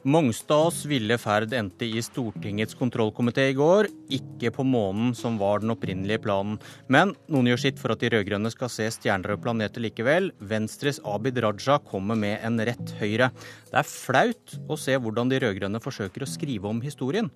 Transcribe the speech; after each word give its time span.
Mongstads 0.00 0.86
ville 0.88 1.18
ferd 1.20 1.52
endte 1.52 1.84
i 1.84 2.00
Stortingets 2.00 2.72
kontrollkomité 2.78 3.50
i 3.50 3.56
går, 3.56 3.90
ikke 4.16 4.48
på 4.56 4.64
månen, 4.64 5.10
som 5.12 5.36
var 5.36 5.60
den 5.60 5.74
opprinnelige 5.74 6.22
planen. 6.24 6.56
Men 6.88 7.12
noen 7.28 7.50
gjør 7.50 7.60
sitt 7.66 7.82
for 7.82 7.92
at 7.92 8.00
de 8.00 8.08
rød-grønne 8.14 8.48
skal 8.54 8.72
se 8.72 8.86
stjerner 8.96 9.34
og 9.34 9.42
planeter 9.44 9.84
likevel. 9.84 10.30
Venstres 10.40 11.02
Abid 11.04 11.42
Raja 11.44 11.76
kommer 11.84 12.16
med 12.16 12.40
en 12.40 12.56
rett 12.64 12.94
høyre. 12.96 13.28
Det 13.68 13.76
er 13.82 13.92
flaut 13.92 14.56
å 14.72 14.80
se 14.80 14.96
hvordan 14.96 15.28
de 15.28 15.42
rød-grønne 15.44 15.84
forsøker 15.84 16.24
å 16.24 16.32
skrive 16.32 16.72
om 16.72 16.80
historien. 16.80 17.28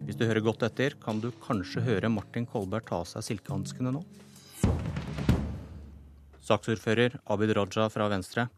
Hvis 0.00 0.16
du 0.16 0.24
hører 0.24 0.46
godt 0.46 0.64
etter, 0.70 0.96
kan 1.04 1.20
du 1.20 1.28
kanskje 1.44 1.84
høre 1.84 2.08
Martin 2.08 2.48
Kolberg 2.48 2.88
ta 2.88 3.02
av 3.02 3.10
seg 3.12 3.28
silkehanskene 3.28 3.92
nå. 3.92 4.06
Saksordfører 6.48 7.20
Abid 7.28 7.52
Raja 7.60 7.92
fra 7.92 8.08
Venstre. 8.08 8.48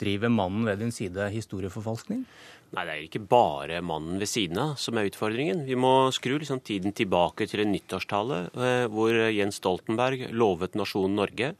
Driver 0.00 0.30
mannen 0.32 0.64
ved 0.64 0.78
din 0.80 0.94
side 0.94 1.26
historieforfalskning? 1.34 2.22
Nei, 2.70 2.84
det 2.86 2.92
er 2.92 3.06
ikke 3.06 3.24
bare 3.26 3.80
mannen 3.82 4.20
ved 4.22 4.30
siden 4.30 4.60
av 4.62 4.76
som 4.78 4.98
er 4.98 5.08
utfordringen. 5.10 5.64
Vi 5.66 5.78
må 5.78 6.10
skru 6.14 6.36
liksom 6.38 6.60
tiden 6.62 6.94
tilbake 6.94 7.48
til 7.50 7.64
en 7.64 7.72
nyttårstale 7.74 8.42
eh, 8.54 8.84
hvor 8.92 9.16
Jens 9.34 9.58
Stoltenberg 9.58 10.28
lovet 10.30 10.78
nasjonen 10.78 11.18
Norge 11.18 11.54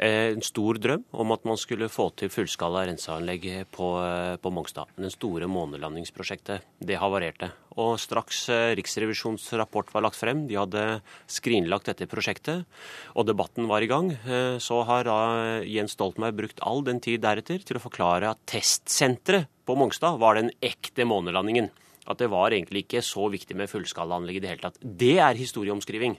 Eh, 0.00 0.32
en 0.32 0.40
stor 0.40 0.78
drøm 0.80 1.02
om 1.12 1.32
at 1.34 1.42
man 1.44 1.58
skulle 1.60 1.90
få 1.92 2.06
til 2.16 2.30
fullskala 2.32 2.86
renseanlegg 2.88 3.46
på, 3.74 3.88
eh, 4.00 4.36
på 4.40 4.52
Mongstad. 4.54 4.88
Det 4.96 5.12
store 5.12 5.44
månelandingsprosjektet. 5.44 6.62
Det 6.80 6.96
havarerte. 6.96 7.50
Og 7.76 7.98
straks 8.00 8.48
Riksrevisjonens 8.48 9.52
rapport 9.58 9.92
var 9.92 10.02
lagt 10.02 10.16
frem, 10.16 10.46
de 10.48 10.56
hadde 10.56 11.02
skrinlagt 11.28 11.84
dette 11.84 12.08
prosjektet, 12.08 12.64
og 13.14 13.26
debatten 13.26 13.68
var 13.68 13.80
i 13.80 13.86
gang, 13.86 14.10
så 14.58 14.84
har 14.84 15.04
Jens 15.64 15.92
Stoltenberg 15.92 16.34
brukt 16.34 16.60
all 16.60 16.82
den 16.82 17.00
tid 17.00 17.20
deretter 17.22 17.62
til 17.64 17.76
å 17.76 17.80
forklare 17.80 18.28
at 18.30 18.42
testsenteret 18.44 19.46
på 19.70 19.78
Mongstad 19.78 20.18
var 20.18 20.38
den 20.38 20.50
ekte 20.60 21.06
månelandingen. 21.06 21.70
At 22.10 22.18
det 22.18 22.30
var 22.32 22.50
egentlig 22.50 22.86
ikke 22.86 23.04
så 23.06 23.28
viktig 23.30 23.54
med 23.58 23.70
fullskalaanlegg 23.70 24.40
i 24.40 24.42
det 24.42 24.54
hele 24.54 24.64
tatt. 24.64 24.80
Det 24.80 25.18
er 25.22 25.38
historieomskriving. 25.38 26.16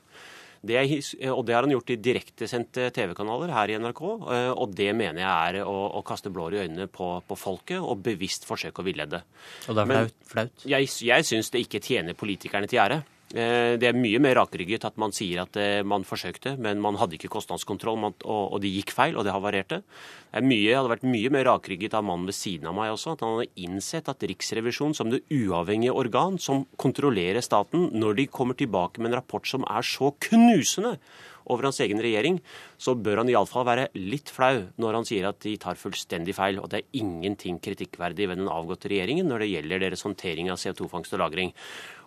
Det 0.61 0.75
er, 0.77 0.91
og 1.33 1.41
det 1.47 1.55
har 1.57 1.66
han 1.66 1.73
gjort 1.73 1.89
i 1.89 1.97
direktesendte 2.05 2.91
TV-kanaler 2.94 3.49
her 3.49 3.72
i 3.73 3.77
NRK. 3.81 4.02
Eh, 4.05 4.52
og 4.53 4.75
det 4.77 4.91
mener 4.94 5.23
jeg 5.23 5.55
er 5.55 5.66
å, 5.66 5.77
å 5.97 6.03
kaste 6.05 6.29
blår 6.33 6.53
i 6.53 6.61
øynene 6.67 6.85
på, 6.85 7.16
på, 7.25 7.38
folket 7.39 7.81
og 7.81 8.03
bevisst 8.05 8.45
forsøke 8.47 8.83
å 8.83 8.85
villede. 8.85 9.23
Og 9.66 9.77
det 9.77 9.83
er 9.83 9.89
flaut? 9.89 10.19
flaut. 10.35 10.67
Jeg, 10.69 10.91
jeg 11.09 11.27
syns 11.27 11.49
det 11.52 11.66
ikke 11.66 11.81
tjener 11.81 12.17
politikerne 12.17 12.69
til 12.69 12.83
ære. 12.83 13.02
Eh, 13.31 13.77
det 13.79 13.87
er 13.87 13.95
mye 13.95 14.19
mer 14.19 14.35
rakrygget 14.41 14.83
at 14.89 14.97
man 14.99 15.13
sier 15.15 15.45
at 15.45 15.55
eh, 15.59 15.79
man 15.87 16.03
forsøkte, 16.07 16.57
men 16.59 16.81
man 16.83 16.97
hadde 16.99 17.15
ikke 17.15 17.31
kostnadskontroll, 17.31 18.09
og 18.27 18.57
det 18.63 18.73
gikk 18.73 18.91
feil, 18.95 19.15
og 19.15 19.23
det 19.23 19.35
havarerte. 19.35 19.81
Det 20.31 20.43
mye, 20.43 20.75
hadde 20.75 20.91
vært 20.91 21.07
mye 21.07 21.31
mer 21.31 21.47
rakrygget 21.47 21.95
av 21.95 22.05
mannen 22.07 22.27
ved 22.27 22.35
siden 22.35 22.67
av 22.71 22.75
meg 22.75 22.91
også, 22.91 23.15
at 23.15 23.23
han 23.23 23.38
hadde 23.38 23.63
innsett 23.63 24.11
at 24.11 24.27
Riksrevisjonen 24.31 24.97
som 24.97 25.11
det 25.13 25.23
uavhengige 25.31 25.95
organ 25.95 26.39
som 26.43 26.65
kontrollerer 26.81 27.43
staten, 27.45 27.89
når 27.95 28.19
de 28.19 28.29
kommer 28.31 28.59
tilbake 28.59 28.99
med 28.99 29.11
en 29.11 29.19
rapport 29.21 29.47
som 29.47 29.63
er 29.69 29.85
så 29.85 30.11
knusende 30.27 30.97
over 31.45 31.67
hans 31.67 31.80
egen 31.84 32.02
regjering, 32.03 32.39
så 32.78 32.95
bør 32.95 33.22
han 33.22 33.31
iallfall 33.31 33.66
være 33.67 33.88
litt 33.97 34.30
flau 34.34 34.67
når 34.81 35.00
han 35.00 35.08
sier 35.08 35.30
at 35.30 35.39
de 35.44 35.56
tar 35.61 35.80
fullstendig 35.80 36.36
feil, 36.38 36.59
og 36.61 36.70
det 36.72 36.81
er 36.81 37.00
ingenting 37.02 37.59
kritikkverdig 37.64 38.30
ved 38.30 38.42
den 38.42 38.52
avgåtte 38.52 38.92
regjeringen 38.92 39.30
når 39.31 39.45
det 39.45 39.52
gjelder 39.53 39.86
deres 39.86 40.06
håndtering 40.08 40.52
av 40.52 40.62
CO2-fangst 40.62 41.17
og 41.17 41.23
-lagring. 41.23 41.53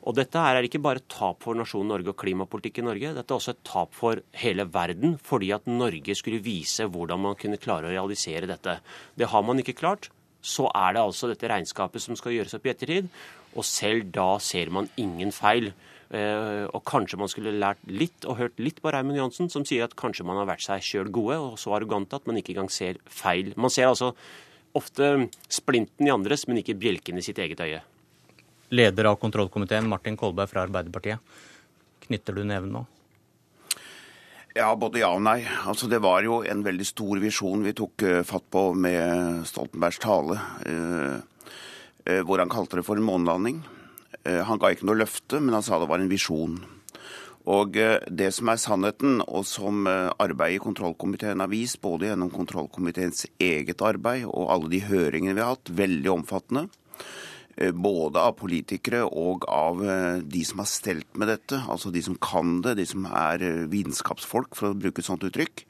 Og 0.04 0.16
dette 0.18 0.36
her 0.36 0.58
er 0.58 0.66
ikke 0.66 0.82
bare 0.84 1.00
et 1.00 1.08
tap 1.08 1.42
for 1.42 1.56
nasjonen 1.56 1.88
Norge 1.88 2.12
og 2.12 2.18
klimapolitikk 2.20 2.82
i 2.82 2.84
Norge, 2.84 3.14
dette 3.16 3.32
er 3.32 3.38
også 3.38 3.54
et 3.54 3.64
tap 3.64 3.94
for 3.96 4.20
hele 4.32 4.66
verden, 4.68 5.16
fordi 5.16 5.52
at 5.56 5.66
Norge 5.66 6.14
skulle 6.14 6.42
vise 6.44 6.84
hvordan 6.84 7.22
man 7.24 7.38
kunne 7.40 7.56
klare 7.56 7.88
å 7.88 7.94
realisere 7.94 8.50
dette. 8.50 8.80
Det 9.16 9.30
har 9.32 9.42
man 9.42 9.58
ikke 9.58 9.78
klart. 9.78 10.10
Så 10.44 10.68
er 10.76 10.92
det 10.92 11.00
altså 11.00 11.30
dette 11.30 11.48
regnskapet 11.48 12.02
som 12.04 12.16
skal 12.20 12.34
gjøres 12.36 12.52
opp 12.58 12.66
i 12.68 12.72
ettertid, 12.74 13.08
og 13.56 13.64
selv 13.64 14.10
da 14.12 14.36
ser 14.44 14.68
man 14.68 14.90
ingen 15.00 15.32
feil. 15.32 15.72
Eh, 16.10 16.66
og 16.68 16.82
kanskje 16.88 17.20
man 17.20 17.30
skulle 17.32 17.54
lært 17.56 17.80
litt 17.88 18.26
og 18.28 18.38
hørt 18.42 18.60
litt 18.60 18.82
på 18.84 18.92
Raymond 18.92 19.16
Johansen, 19.18 19.48
som 19.52 19.64
sier 19.68 19.86
at 19.86 19.96
kanskje 19.96 20.26
man 20.28 20.40
har 20.42 20.50
vært 20.50 20.66
seg 20.66 20.84
sjøl 20.84 21.12
gode 21.14 21.40
og 21.40 21.56
så 21.60 21.76
arrogante 21.78 22.20
at 22.20 22.28
man 22.28 22.40
ikke 22.40 22.56
engang 22.56 22.72
ser 22.72 23.00
feil. 23.08 23.54
Man 23.56 23.72
ser 23.72 23.88
altså 23.90 24.12
ofte 24.74 25.30
splinten 25.48 26.06
i 26.06 26.12
andres, 26.12 26.48
men 26.50 26.60
ikke 26.60 26.76
bjelken 26.78 27.20
i 27.20 27.24
sitt 27.24 27.40
eget 27.40 27.62
øye 27.64 27.84
leder 28.74 29.04
av 29.10 29.20
kontrollkomiteen, 29.22 29.88
Martin 29.88 30.16
Kolberg 30.16 30.50
fra 30.50 30.64
Arbeiderpartiet. 30.66 31.22
Knytter 32.06 32.36
du 32.36 32.44
neven 32.46 32.72
nå? 32.74 32.84
Ja, 34.54 34.68
både 34.78 35.00
ja 35.02 35.10
og 35.16 35.22
nei. 35.24 35.40
Altså, 35.66 35.88
det 35.90 36.02
var 36.04 36.22
jo 36.26 36.42
en 36.46 36.62
veldig 36.62 36.86
stor 36.86 37.18
visjon 37.22 37.64
vi 37.66 37.74
tok 37.74 38.04
uh, 38.06 38.20
fatt 38.26 38.46
på 38.54 38.68
med 38.78 39.42
Stoltenbergs 39.50 39.98
tale, 40.02 40.38
uh, 40.68 41.16
uh, 42.06 42.20
hvor 42.22 42.42
han 42.42 42.52
kalte 42.52 42.78
det 42.78 42.86
for 42.86 43.00
en 43.00 43.08
månelanding. 43.08 43.64
Han 44.24 44.60
ga 44.60 44.70
ikke 44.72 44.86
noe 44.88 45.00
løfte, 45.00 45.40
men 45.42 45.56
han 45.56 45.64
sa 45.64 45.80
det 45.80 45.88
var 45.90 46.02
en 46.02 46.10
visjon. 46.10 46.56
Og 47.50 47.76
Det 47.76 48.30
som 48.32 48.48
er 48.48 48.60
sannheten, 48.62 49.18
og 49.26 49.44
som 49.44 49.84
arbeidet 49.86 50.56
i 50.56 50.62
kontrollkomiteen 50.64 51.42
har 51.44 51.50
vist, 51.52 51.80
både 51.82 52.08
gjennom 52.08 52.30
kontrollkomiteens 52.32 53.26
eget 53.36 53.84
arbeid 53.84 54.24
og 54.30 54.48
alle 54.54 54.70
de 54.72 54.80
høringene 54.86 55.36
vi 55.36 55.44
har 55.44 55.52
hatt, 55.56 55.74
veldig 55.76 56.12
omfattende, 56.14 56.66
Eh, 57.56 57.70
både 57.70 58.18
av 58.18 58.34
politikere 58.34 59.04
og 59.06 59.44
av 59.46 59.82
eh, 59.86 60.18
de 60.26 60.42
som 60.46 60.62
har 60.62 60.68
stelt 60.70 61.06
med 61.14 61.30
dette, 61.30 61.60
altså 61.70 61.92
de 61.94 62.02
som 62.02 62.16
kan 62.18 62.58
det, 62.64 62.74
de 62.80 62.86
som 62.88 63.06
er 63.06 63.44
eh, 63.46 63.62
vitenskapsfolk, 63.70 64.56
for 64.58 64.72
å 64.72 64.78
bruke 64.78 65.02
et 65.02 65.10
sånt 65.10 65.26
uttrykk, 65.26 65.66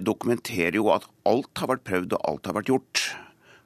dokumenterer 0.00 0.78
jo 0.78 0.86
at 0.88 1.04
alt 1.28 1.60
har 1.60 1.68
vært 1.68 1.82
prøvd 1.84 2.14
og 2.16 2.22
alt 2.24 2.46
har 2.48 2.54
vært 2.56 2.70
gjort 2.70 3.00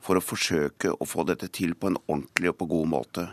for 0.02 0.18
å 0.18 0.22
forsøke 0.24 0.90
å 0.90 1.06
få 1.06 1.22
dette 1.28 1.46
til 1.54 1.76
på 1.78 1.86
en 1.86 2.00
ordentlig 2.00 2.50
og 2.50 2.56
på 2.58 2.66
god 2.72 2.88
måte. 2.90 3.26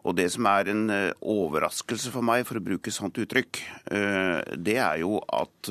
Og 0.00 0.16
det 0.16 0.30
som 0.32 0.46
er 0.48 0.70
en 0.72 0.86
overraskelse 1.20 2.12
for 2.14 2.24
meg, 2.24 2.46
for 2.48 2.56
å 2.56 2.64
bruke 2.64 2.92
sånt 2.94 3.18
uttrykk, 3.20 3.58
det 4.56 4.78
er 4.80 5.02
jo 5.02 5.18
at 5.28 5.68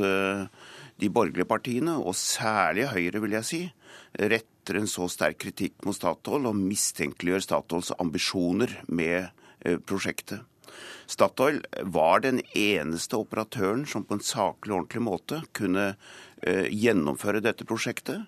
de 1.00 1.10
borgerlige 1.10 1.48
partiene, 1.48 1.96
og 1.98 2.18
særlig 2.18 2.90
Høyre, 2.92 3.22
vil 3.24 3.36
jeg 3.38 3.48
si, 3.48 3.62
retter 4.20 4.80
en 4.80 4.90
så 4.90 5.08
sterk 5.12 5.40
kritikk 5.46 5.86
mot 5.88 5.96
Statoil 5.96 6.50
og 6.50 6.58
mistenkeliggjør 6.60 7.46
Statoils 7.46 7.94
ambisjoner 8.00 8.76
med 8.88 9.30
eh, 9.64 9.80
prosjektet. 9.80 10.44
Statoil 11.10 11.64
var 11.90 12.22
den 12.22 12.44
eneste 12.54 13.18
operatøren 13.18 13.88
som 13.90 14.04
på 14.06 14.18
en 14.18 14.26
saklig 14.26 14.76
og 14.76 14.84
ordentlig 14.84 15.06
måte 15.08 15.42
kunne 15.58 15.92
eh, 15.94 16.18
gjennomføre 16.42 17.42
dette 17.44 17.68
prosjektet. 17.68 18.28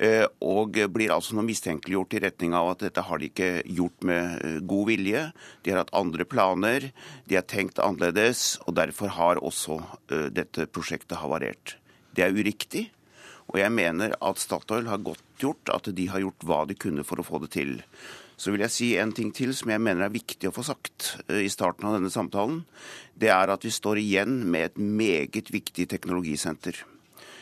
Eh, 0.00 0.24
og 0.40 0.78
blir 0.94 1.12
altså 1.14 1.36
nå 1.36 1.44
mistenkeliggjort 1.46 2.16
i 2.16 2.22
retning 2.24 2.54
av 2.56 2.72
at 2.72 2.84
dette 2.86 3.04
har 3.04 3.20
de 3.20 3.28
ikke 3.30 3.50
gjort 3.68 4.06
med 4.08 4.62
god 4.70 4.86
vilje. 4.88 5.26
De 5.64 5.74
har 5.74 5.82
hatt 5.82 5.92
andre 5.96 6.26
planer, 6.28 6.90
de 7.28 7.38
har 7.38 7.48
tenkt 7.48 7.82
annerledes, 7.82 8.54
og 8.66 8.78
derfor 8.80 9.12
har 9.18 9.42
også 9.44 9.80
dette 10.32 10.66
prosjektet 10.72 11.20
havarert. 11.20 11.76
Det 12.16 12.24
er 12.24 12.34
uriktig. 12.34 12.88
Og 13.50 13.58
jeg 13.58 13.74
mener 13.74 14.14
at 14.22 14.38
Statoil 14.38 14.86
har 14.86 15.02
godtgjort 15.02 15.72
at 15.74 15.90
de 15.94 16.06
har 16.10 16.22
gjort 16.22 16.46
hva 16.46 16.64
de 16.70 16.76
kunne 16.78 17.04
for 17.06 17.18
å 17.18 17.26
få 17.26 17.40
det 17.42 17.50
til. 17.56 17.78
Så 18.40 18.54
vil 18.54 18.62
jeg 18.64 18.72
si 18.72 18.90
en 18.96 19.12
ting 19.12 19.34
til 19.36 19.52
som 19.56 19.72
jeg 19.72 19.82
mener 19.82 20.06
er 20.06 20.14
viktig 20.14 20.48
å 20.48 20.54
få 20.54 20.64
sagt 20.64 21.10
eh, 21.26 21.42
i 21.44 21.50
starten 21.52 21.88
av 21.88 21.98
denne 21.98 22.12
samtalen. 22.12 22.62
Det 23.12 23.28
er 23.34 23.52
at 23.52 23.66
vi 23.66 23.74
står 23.74 24.00
igjen 24.00 24.38
med 24.48 24.70
et 24.70 24.80
meget 24.80 25.50
viktig 25.52 25.90
teknologisenter. 25.90 26.78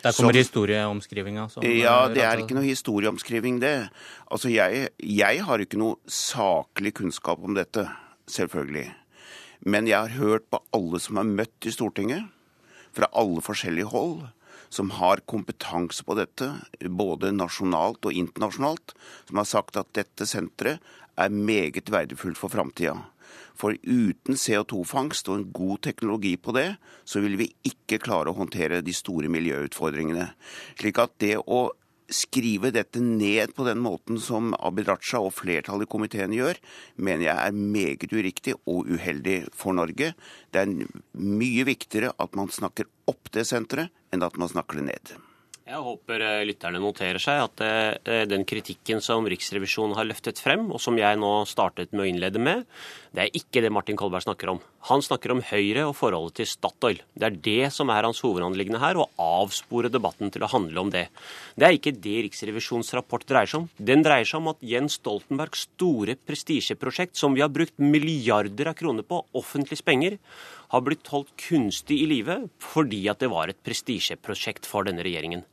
Der 0.03 0.15
kommer 0.15 0.33
som, 0.33 0.39
historieomskrivinga? 0.39 1.49
Ja, 1.67 1.97
det 2.13 2.23
er 2.23 2.43
ikke 2.43 2.57
noe 2.57 2.69
historieomskriving, 2.69 3.59
det. 3.63 3.89
Altså, 4.31 4.51
jeg, 4.53 4.89
jeg 5.03 5.45
har 5.45 5.65
ikke 5.65 5.81
noe 5.81 5.99
saklig 6.07 6.95
kunnskap 7.01 7.43
om 7.45 7.57
dette, 7.59 7.89
selvfølgelig. 8.31 8.87
Men 9.67 9.91
jeg 9.91 9.99
har 9.99 10.19
hørt 10.21 10.47
på 10.53 10.63
alle 10.77 11.01
som 11.03 11.19
er 11.19 11.31
møtt 11.43 11.67
i 11.67 11.75
Stortinget, 11.75 12.29
fra 12.95 13.11
alle 13.17 13.43
forskjellige 13.45 13.91
hold, 13.91 14.29
som 14.71 14.93
har 14.97 15.25
kompetanse 15.27 16.05
på 16.05 16.17
dette, 16.19 16.51
både 16.85 17.33
nasjonalt 17.35 18.05
og 18.06 18.15
internasjonalt, 18.15 18.94
som 19.29 19.41
har 19.41 19.49
sagt 19.49 19.79
at 19.81 19.91
dette 19.97 20.29
senteret 20.29 20.83
er 21.19 21.35
meget 21.35 21.91
verdifullt 21.91 22.39
for 22.39 22.53
framtida. 22.53 22.94
For 23.59 23.75
uten 23.83 24.39
CO2-fangst 24.39 25.29
og 25.33 25.41
en 25.41 25.49
god 25.55 25.83
teknologi 25.89 26.37
på 26.39 26.55
det, 26.57 26.69
så 27.09 27.23
vil 27.25 27.39
vi 27.41 27.51
ikke 27.67 28.01
klare 28.03 28.31
å 28.31 28.39
håndtere 28.39 28.85
de 28.87 28.95
store 28.95 29.31
miljøutfordringene. 29.33 30.31
Slik 30.79 31.03
at 31.03 31.17
det 31.23 31.37
å 31.43 31.69
skrive 32.09 32.71
dette 32.73 33.01
ned 33.05 33.53
på 33.57 33.67
den 33.69 33.81
måten 33.85 34.19
som 34.23 34.55
Abid 34.57 34.89
Raja 34.89 35.21
og 35.21 35.35
flertallet 35.37 35.89
i 35.89 35.93
komiteen 35.93 36.35
gjør, 36.37 36.57
mener 36.97 37.27
jeg 37.29 37.37
er 37.37 37.63
meget 37.77 38.13
uriktig 38.15 38.57
og 38.65 38.89
uheldig 38.89 39.43
for 39.53 39.77
Norge. 39.77 40.15
Det 40.53 40.65
er 40.65 40.73
mye 41.21 41.69
viktigere 41.69 42.15
at 42.17 42.39
man 42.39 42.53
snakker 42.53 42.89
opp 43.11 43.33
det 43.35 43.45
senteret, 43.49 43.93
enn 44.13 44.25
at 44.25 44.41
man 44.41 44.49
snakker 44.49 44.81
det 44.81 44.89
ned. 44.89 45.19
Jeg 45.69 45.82
håper 45.85 46.23
eh, 46.25 46.47
lytterne 46.49 46.79
noterer 46.81 47.20
seg 47.20 47.43
at 47.43 47.61
eh, 47.61 48.23
den 48.25 48.47
kritikken 48.49 49.03
som 49.05 49.26
Riksrevisjonen 49.29 49.99
har 49.99 50.06
løftet 50.09 50.41
frem, 50.41 50.62
og 50.73 50.81
som 50.81 50.97
jeg 50.97 51.19
nå 51.20 51.32
startet 51.44 51.93
med 51.93 52.06
å 52.06 52.09
innlede 52.09 52.41
med, 52.41 52.62
det 53.12 53.26
er 53.26 53.37
ikke 53.37 53.61
det 53.61 53.73
Martin 53.76 53.99
Kolberg 54.00 54.25
snakker 54.25 54.55
om. 54.55 54.62
Han 54.88 55.05
snakker 55.05 55.35
om 55.35 55.43
Høyre 55.44 55.85
og 55.91 55.93
forholdet 55.99 56.38
til 56.41 56.49
Statoil. 56.49 57.03
Det 57.12 57.29
er 57.29 57.37
det 57.44 57.69
som 57.76 57.93
er 57.93 58.09
hans 58.09 58.23
hovedanliggende 58.25 58.81
her, 58.81 58.97
å 58.97 59.11
avspore 59.20 59.93
debatten 59.93 60.32
til 60.32 60.47
å 60.47 60.50
handle 60.55 60.87
om 60.87 60.94
det. 60.94 61.11
Det 61.53 61.69
er 61.69 61.76
ikke 61.76 61.93
det 62.00 62.17
Riksrevisjonens 62.31 62.94
rapport 62.97 63.29
dreier 63.29 63.53
seg 63.53 63.67
om. 63.67 63.69
Den 63.76 64.06
dreier 64.06 64.25
seg 64.25 64.41
om 64.41 64.49
at 64.55 64.65
Jens 64.65 64.97
Stoltenbergs 65.03 65.67
store 65.67 66.17
prestisjeprosjekt, 66.17 67.20
som 67.20 67.37
vi 67.37 67.44
har 67.44 67.53
brukt 67.53 67.76
milliarder 67.76 68.73
av 68.73 68.81
kroner 68.81 69.05
på, 69.05 69.20
offentlige 69.37 69.85
penger, 69.85 70.17
har 70.73 70.85
blitt 70.85 71.12
holdt 71.12 71.37
kunstig 71.41 72.00
i 72.03 72.09
live 72.09 72.41
fordi 72.61 73.05
at 73.12 73.20
det 73.20 73.32
var 73.32 73.53
et 73.53 73.61
prestisjeprosjekt 73.65 74.69
for 74.69 74.88
denne 74.88 75.05
regjeringen. 75.05 75.44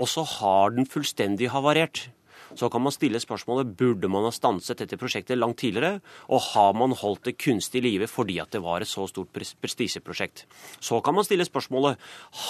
Og 0.00 0.10
så 0.10 0.26
har 0.38 0.74
den 0.76 0.88
fullstendig 0.88 1.52
havarert. 1.54 2.08
Så 2.54 2.68
kan 2.70 2.82
man 2.84 2.94
stille 2.94 3.18
spørsmålet 3.18 3.72
burde 3.78 4.08
man 4.10 4.26
ha 4.28 4.30
stanset 4.34 4.78
dette 4.78 4.98
prosjektet 5.00 5.38
langt 5.38 5.58
tidligere, 5.62 6.00
og 6.30 6.42
har 6.52 6.74
man 6.78 6.94
holdt 6.94 7.26
det 7.26 7.36
kunstig 7.42 7.80
i 7.80 7.86
live 7.88 8.08
fordi 8.10 8.38
at 8.42 8.52
det 8.54 8.62
var 8.62 8.84
et 8.84 8.90
så 8.90 9.08
stort 9.10 9.32
prestisjeprosjekt. 9.34 10.44
Så 10.78 11.00
kan 11.04 11.16
man 11.16 11.26
stille 11.26 11.46
spørsmålet 11.48 11.98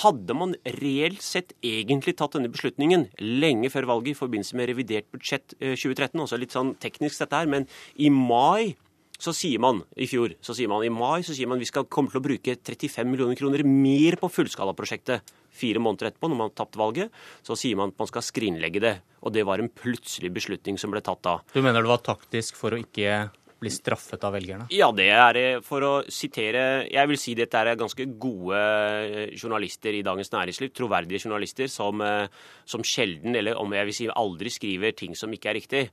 hadde 0.03 0.37
man 0.37 0.55
reelt 0.81 1.25
sett 1.25 1.55
egentlig 1.65 2.17
tatt 2.19 2.37
denne 2.37 2.53
beslutningen 2.53 3.09
lenge 3.23 3.73
før 3.73 3.89
valget 3.95 4.15
i 4.15 4.21
forbindelse 4.21 4.61
med 4.61 4.73
revidert 4.73 5.09
budsjett 5.15 5.57
2013, 5.61 6.21
altså 6.21 6.41
litt 6.41 6.55
sånn 6.55 6.75
teknisk 6.83 7.25
dette 7.25 7.41
her, 7.41 7.49
men 7.51 7.69
i 7.97 8.13
mai 8.13 8.75
så 9.21 9.33
sier 9.37 9.63
man 9.63 9.83
i 9.97 10.09
fjor, 10.11 10.35
så 10.43 10.57
sier 10.57 10.71
man 10.71 10.85
i 10.85 10.91
mai 10.93 11.23
så 11.27 11.35
sier 11.37 11.49
man 11.51 11.61
vi 11.63 11.69
skal 11.69 11.87
komme 11.87 12.11
til 12.11 12.21
å 12.21 12.25
bruke 12.25 12.57
35 12.57 13.09
millioner 13.09 13.39
kroner 13.39 13.63
mer 13.67 14.19
på 14.21 14.31
fullskalaprosjektet. 14.33 15.35
Fire 15.55 15.79
måneder 15.79 16.11
etterpå, 16.11 16.29
når 16.31 16.39
man 16.41 16.51
har 16.51 16.57
tapt 16.59 16.79
valget, 16.81 17.15
så 17.47 17.55
sier 17.59 17.79
man 17.79 17.93
at 17.93 18.01
man 18.03 18.11
skal 18.11 18.27
skrinlegge 18.27 18.83
det. 18.83 18.97
Og 19.23 19.33
det 19.37 19.47
var 19.47 19.63
en 19.63 19.71
plutselig 19.71 20.33
beslutning 20.35 20.81
som 20.83 20.91
ble 20.91 21.05
tatt 21.05 21.23
da. 21.23 21.39
Du 21.55 21.63
mener 21.63 21.85
det 21.85 21.93
var 21.93 22.03
taktisk 22.03 22.59
for 22.59 22.75
å 22.75 22.81
ikke 22.83 23.29
bli 23.65 23.73
straffet 23.73 24.25
av 24.27 24.35
velgerne? 24.37 24.67
Ja, 24.75 24.91
det 24.95 25.09
er 25.15 25.39
eh, 25.41 25.61
for 25.65 25.85
å 25.87 25.93
sitere 26.13 26.85
Jeg 26.91 27.11
vil 27.11 27.21
si 27.21 27.37
dette 27.39 27.61
er 27.61 27.79
ganske 27.81 28.07
gode 28.21 28.59
eh, 28.59 29.33
journalister 29.39 29.97
i 29.97 30.05
Dagens 30.07 30.33
Næringsliv. 30.35 30.73
Troverdige 30.77 31.25
journalister 31.25 31.71
som, 31.73 32.03
eh, 32.05 32.27
som 32.69 32.85
sjelden, 32.85 33.37
eller 33.39 33.61
om 33.61 33.73
jeg 33.77 33.91
vil 33.91 33.99
si 34.01 34.11
aldri, 34.11 34.53
skriver 34.53 34.97
ting 34.97 35.17
som 35.19 35.33
ikke 35.33 35.53
er 35.53 35.59
riktig. 35.61 35.85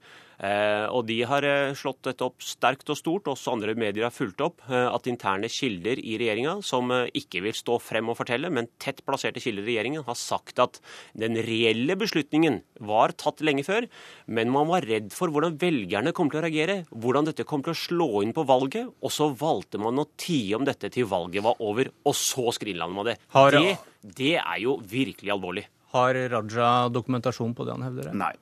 Eh, 0.41 0.87
og 0.89 1.05
de 1.05 1.19
har 1.29 1.45
eh, 1.45 1.75
slått 1.77 2.01
dette 2.07 2.25
opp 2.25 2.41
sterkt 2.41 2.89
og 2.89 2.97
stort, 2.97 3.29
også 3.29 3.53
andre 3.53 3.75
medier 3.77 4.07
har 4.07 4.15
fulgt 4.15 4.41
opp, 4.41 4.63
eh, 4.71 4.87
at 4.89 5.09
interne 5.09 5.49
kilder 5.51 6.01
i 6.01 6.17
regjeringa, 6.17 6.55
som 6.65 6.89
ikke 6.89 7.43
vil 7.45 7.53
stå 7.57 7.77
frem 7.81 8.09
og 8.09 8.17
fortelle, 8.17 8.49
men 8.53 8.69
tett 8.81 9.03
plasserte 9.05 9.43
kilder 9.43 9.67
i 9.67 9.75
regjeringen, 9.75 10.05
har 10.07 10.17
sagt 10.17 10.61
at 10.63 10.81
den 11.17 11.37
reelle 11.45 11.97
beslutningen 11.99 12.61
var 12.81 13.13
tatt 13.21 13.45
lenge 13.45 13.65
før, 13.67 13.85
men 14.25 14.49
man 14.53 14.69
var 14.71 14.87
redd 14.89 15.13
for 15.13 15.29
hvordan 15.29 15.59
velgerne 15.61 16.15
kom 16.17 16.33
til 16.33 16.41
å 16.41 16.45
reagere, 16.47 16.81
hvordan 16.89 17.29
dette 17.29 17.45
kom 17.45 17.61
til 17.65 17.75
å 17.75 17.81
slå 17.83 18.11
inn 18.25 18.33
på 18.33 18.47
valget, 18.49 18.89
og 18.89 19.13
så 19.13 19.29
valgte 19.37 19.81
man 19.81 20.01
å 20.01 20.09
tie 20.17 20.57
om 20.57 20.65
dette 20.65 20.89
til 20.93 21.05
valget 21.11 21.45
var 21.45 21.61
over, 21.61 21.93
og 22.01 22.17
så 22.17 22.49
skrinlandet 22.57 22.97
man 22.97 23.11
det. 23.13 23.19
Det. 23.61 23.77
Det 24.01 24.37
er 24.41 24.61
jo 24.63 24.79
virkelig 24.89 25.35
alvorlig. 25.35 25.69
Har 25.91 26.17
Raja 26.31 26.87
dokumentasjon 26.89 27.53
på 27.53 27.67
det 27.67 27.75
han 27.75 27.85
hevder? 27.85 28.15
Nei. 28.17 28.33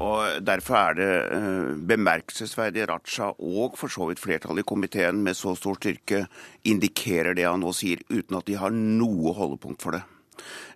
Og 0.00 0.40
Derfor 0.44 0.78
er 0.78 0.96
det 0.96 1.10
uh, 1.36 1.74
bemerkelsesverdig 1.88 2.86
Raja 2.88 3.32
og 3.36 3.76
for 3.78 3.92
så 3.92 4.08
vidt 4.08 4.22
flertallet 4.22 4.64
i 4.64 4.68
komiteen 4.68 5.20
med 5.24 5.36
så 5.36 5.54
stor 5.58 5.76
styrke 5.78 6.24
indikerer 6.68 7.36
det 7.36 7.44
han 7.48 7.60
nå 7.60 7.74
sier, 7.76 8.00
uten 8.08 8.38
at 8.38 8.48
de 8.48 8.56
har 8.60 8.72
noe 8.72 9.34
holdepunkt 9.36 9.84
for 9.84 9.98
det. 9.98 10.02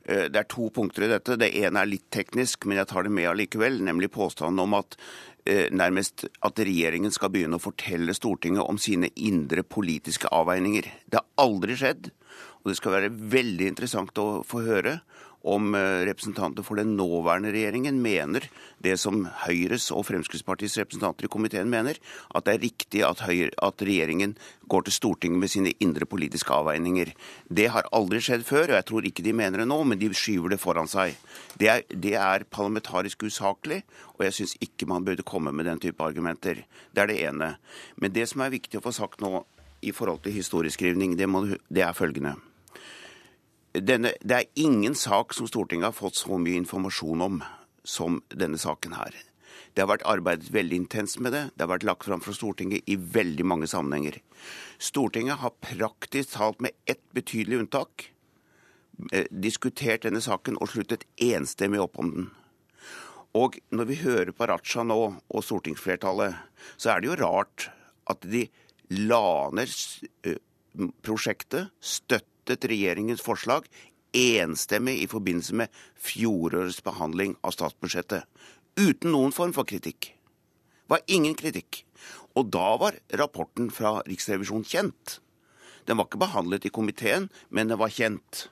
Uh, 0.05 0.27
det 0.29 0.43
er 0.43 0.51
to 0.53 0.69
punkter 0.75 1.07
i 1.07 1.13
dette. 1.15 1.39
Det 1.41 1.49
ene 1.63 1.81
er 1.81 1.91
litt 1.91 2.11
teknisk, 2.15 2.69
men 2.69 2.83
jeg 2.83 2.91
tar 2.93 3.07
det 3.07 3.15
med 3.17 3.31
allikevel. 3.33 3.81
Nemlig 3.89 4.13
påstanden 4.15 4.61
om 4.67 4.77
at 4.79 4.99
uh, 4.99 5.67
nærmest 5.73 6.29
at 6.45 6.61
regjeringen 6.61 7.15
skal 7.15 7.33
begynne 7.33 7.57
å 7.57 7.67
fortelle 7.67 8.15
Stortinget 8.17 8.69
om 8.69 8.79
sine 8.79 9.11
indre 9.17 9.65
politiske 9.65 10.29
avveininger. 10.29 10.93
Det 11.09 11.23
har 11.23 11.47
aldri 11.49 11.79
skjedd. 11.81 12.13
Og 12.63 12.73
det 12.73 12.81
skal 12.81 12.97
være 12.97 13.15
veldig 13.33 13.69
interessant 13.71 14.19
å 14.19 14.43
få 14.45 14.65
høre 14.67 14.99
om 15.47 15.75
eh, 15.79 16.03
representanter 16.09 16.65
for 16.67 16.79
den 16.81 16.97
nåværende 16.99 17.53
regjeringen 17.55 18.01
mener 18.03 18.49
det 18.83 18.97
som 19.01 19.23
Høyres 19.45 19.89
og 19.95 20.07
Fremskrittspartiets 20.09 20.77
representanter 20.81 21.29
i 21.29 21.31
komiteen 21.33 21.71
mener, 21.71 21.99
at 22.35 22.47
det 22.47 22.55
er 22.57 22.65
riktig 22.65 23.03
at, 23.07 23.23
Høyre, 23.27 23.53
at 23.63 23.85
regjeringen 23.87 24.35
går 24.67 24.87
til 24.87 24.97
Stortinget 24.97 25.43
med 25.43 25.53
sine 25.53 25.75
indre 25.83 26.09
politiske 26.11 26.53
avveininger. 26.53 27.13
Det 27.47 27.69
har 27.75 27.87
aldri 27.95 28.21
skjedd 28.25 28.47
før, 28.49 28.73
og 28.73 28.79
jeg 28.81 28.89
tror 28.91 29.09
ikke 29.11 29.27
de 29.27 29.37
mener 29.39 29.63
det 29.63 29.69
nå, 29.71 29.79
men 29.87 30.01
de 30.01 30.11
skyver 30.17 30.55
det 30.55 30.63
foran 30.63 30.91
seg. 30.91 31.15
Det 31.61 31.71
er, 31.71 31.87
det 31.91 32.17
er 32.19 32.49
parlamentarisk 32.51 33.29
usaklig, 33.29 33.85
og 34.17 34.27
jeg 34.27 34.41
syns 34.41 34.57
ikke 34.67 34.91
man 34.91 35.07
burde 35.07 35.27
komme 35.27 35.55
med 35.55 35.71
den 35.71 35.83
type 35.83 36.03
argumenter. 36.03 36.65
Det 36.91 37.05
er 37.05 37.13
det 37.13 37.21
ene. 37.29 37.55
Men 38.03 38.15
det 38.17 38.27
som 38.33 38.43
er 38.43 38.55
viktig 38.55 38.81
å 38.81 38.85
få 38.89 38.95
sagt 38.97 39.23
nå 39.23 39.45
i 39.87 39.95
forhold 39.95 40.25
til 40.25 40.35
historieskrivning, 40.35 41.15
det, 41.19 41.31
må, 41.31 41.47
det 41.71 41.87
er 41.87 41.95
følgende 41.97 42.35
denne, 43.83 44.13
det 44.23 44.37
er 44.37 44.51
ingen 44.63 44.95
sak 44.95 45.35
som 45.37 45.49
Stortinget 45.49 45.91
har 45.91 45.97
fått 45.97 46.19
så 46.19 46.39
mye 46.41 46.61
informasjon 46.63 47.25
om 47.25 47.41
som 47.87 48.21
denne 48.35 48.59
saken 48.59 48.97
her. 48.97 49.15
Det 49.75 49.85
har 49.85 49.91
vært 49.91 50.07
arbeidet 50.09 50.53
veldig 50.55 50.79
intenst 50.85 51.21
med 51.21 51.35
det. 51.37 51.43
Det 51.55 51.67
har 51.67 51.75
vært 51.75 51.87
lagt 51.87 52.07
fram 52.09 52.23
fra 52.25 52.33
Stortinget 52.35 52.89
i 52.89 52.97
veldig 52.97 53.45
mange 53.45 53.69
sammenhenger. 53.69 54.19
Stortinget 54.81 55.43
har 55.43 55.57
praktisk 55.61 56.33
talt 56.33 56.63
med 56.65 56.77
ett 56.89 57.03
betydelig 57.17 57.61
unntak 57.65 58.09
eh, 59.13 59.29
diskutert 59.31 60.07
denne 60.07 60.23
saken 60.25 60.57
og 60.61 60.73
sluttet 60.73 61.05
enstemmig 61.21 61.83
opp 61.85 62.01
om 62.01 62.13
den. 62.15 62.31
Og 63.37 63.59
når 63.69 63.91
vi 63.91 64.01
hører 64.01 64.33
på 64.33 64.49
Raja 64.49 64.85
nå 64.87 65.01
og 65.13 65.45
stortingsflertallet, 65.45 66.39
så 66.81 66.95
er 66.95 67.03
det 67.03 67.11
jo 67.11 67.21
rart 67.21 67.69
at 68.09 68.25
de 68.25 68.47
laner 68.97 69.69
eh, 70.25 70.41
prosjektet, 71.05 71.69
støttet 71.81 72.33
støttet 72.47 72.71
regjeringens 72.71 73.25
forslag 73.25 73.67
enstemmig 74.17 75.03
i 75.03 75.09
forbindelse 75.11 75.55
med 75.61 75.73
fjorårets 76.01 76.81
behandling 76.85 77.37
av 77.45 77.53
statsbudsjettet. 77.57 78.25
Uten 78.77 79.13
noen 79.13 79.35
form 79.35 79.55
for 79.57 79.69
kritikk. 79.69 80.13
Det 80.87 80.95
var 80.95 81.05
ingen 81.11 81.35
kritikk. 81.37 81.83
Og 82.37 82.51
da 82.53 82.77
var 82.81 82.99
rapporten 83.19 83.71
fra 83.73 83.99
Riksrevisjonen 84.07 84.67
kjent. 84.69 85.19
Den 85.87 85.99
var 85.99 86.09
ikke 86.09 86.21
behandlet 86.21 86.67
i 86.67 86.73
komiteen, 86.75 87.29
men 87.49 87.71
den 87.71 87.81
var 87.81 87.93
kjent. 87.93 88.47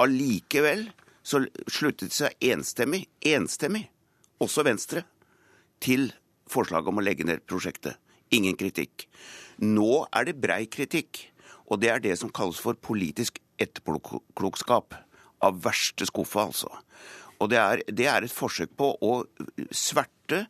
Allikevel 0.00 0.88
så 1.22 1.42
sluttet 1.68 2.14
seg 2.16 2.36
enstemmig, 2.40 3.04
enstemmig, 3.26 3.84
også 4.40 4.64
Venstre, 4.64 5.04
til 5.80 6.10
forslaget 6.50 6.90
om 6.90 7.00
å 7.00 7.04
legge 7.04 7.26
ned 7.28 7.44
prosjektet. 7.48 7.98
Ingen 8.34 8.56
kritikk. 8.56 9.06
Nå 9.60 10.06
er 10.14 10.28
det 10.28 10.38
brei 10.40 10.64
kritikk. 10.70 11.29
Og 11.70 11.80
det 11.82 11.92
er 11.92 12.02
det 12.02 12.16
som 12.18 12.32
kalles 12.34 12.60
for 12.62 12.74
politisk 12.74 13.38
etterpåklokskap. 13.62 14.96
Av 15.40 15.60
verste 15.64 16.04
skuffe, 16.04 16.42
altså. 16.42 16.68
Og 17.40 17.48
det 17.48 17.56
er, 17.56 17.80
det 17.88 18.08
er 18.10 18.26
et 18.26 18.34
forsøk 18.34 18.74
på 18.76 18.92
å 19.00 19.22
sverte 19.72 20.44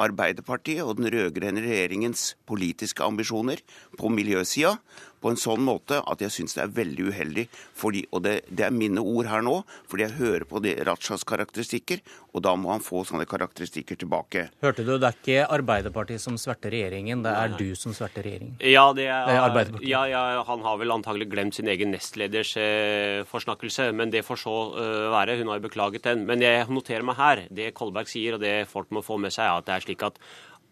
Arbeiderpartiet 0.00 0.80
og 0.80 0.96
den 0.96 1.10
rød-grønne 1.12 1.60
regjeringens 1.60 2.34
politiske 2.48 3.04
ambisjoner 3.04 3.60
på 4.00 4.08
miljøsida 4.12 4.78
på 5.20 5.32
en 5.32 5.40
sånn 5.40 5.62
måte 5.64 6.00
at 6.00 6.22
jeg 6.24 6.34
syns 6.34 6.56
det 6.56 6.64
er 6.64 6.74
veldig 6.80 7.08
uheldig. 7.10 7.46
Fordi, 7.76 8.04
og 8.14 8.24
det, 8.26 8.34
det, 8.48 8.66
er 8.66 8.74
mine 8.74 9.02
ord 9.02 9.28
her 9.30 9.44
nå, 9.44 9.60
fordi 9.90 10.06
jeg 10.06 10.16
hører 10.18 10.46
på 10.48 10.62
de 10.64 10.74
Rajas 10.86 11.24
karakteristikker, 11.28 12.02
og 12.34 12.44
da 12.46 12.54
må 12.58 12.72
han 12.72 12.84
få 12.84 13.02
sånne 13.08 13.26
karakteristikker 13.28 13.98
tilbake. 14.00 14.46
Hørte 14.64 14.86
du, 14.86 14.94
det 14.96 15.10
er 15.10 15.18
ikke 15.18 15.46
Arbeiderpartiet 15.58 16.22
som 16.22 16.38
sverter 16.40 16.74
regjeringen, 16.74 17.24
det 17.26 17.34
er 17.36 17.54
Nei. 17.54 17.60
du 17.60 17.78
som 17.78 17.94
sverter 17.96 18.26
regjeringen. 18.26 18.56
Ja, 18.64 18.86
det 18.96 19.08
er, 19.08 19.26
det 19.28 19.36
er 19.36 19.44
Arbeiderpartiet. 19.48 19.88
Ja, 19.90 20.04
ja, 20.10 20.44
han 20.48 20.64
har 20.66 20.80
vel 20.80 20.94
antagelig 20.94 21.30
glemt 21.32 21.58
sin 21.58 21.70
egen 21.70 21.92
nestleders 21.94 22.54
eh, 22.60 23.22
forsnakkelse, 23.30 23.90
men 23.96 24.12
det 24.14 24.24
får 24.26 24.44
så 24.44 24.56
uh, 24.76 25.08
være. 25.14 25.38
Hun 25.40 25.50
har 25.52 25.60
jo 25.60 25.66
beklaget 25.68 26.06
den. 26.06 26.24
Men 26.28 26.44
jeg 26.44 26.68
noterer 26.70 27.06
meg 27.06 27.18
her, 27.20 27.44
det 27.50 27.72
Kolberg 27.76 28.10
sier, 28.10 28.36
og 28.36 28.44
det 28.44 28.54
folk 28.70 28.90
må 28.94 29.04
få 29.04 29.18
med 29.20 29.34
seg, 29.34 29.48
er 29.48 29.60
at 29.60 29.68
det 29.68 29.76
er 29.76 29.86
slik 29.88 30.06
at 30.06 30.20